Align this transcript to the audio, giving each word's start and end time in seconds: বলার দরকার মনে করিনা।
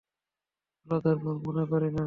বলার 0.87 1.01
দরকার 1.05 1.35
মনে 1.45 1.63
করিনা। 1.71 1.99